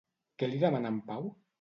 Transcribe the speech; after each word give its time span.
Què 0.43 0.49
li 0.53 0.61
demana 0.65 0.95
en 0.97 1.01
Pau? 1.13 1.33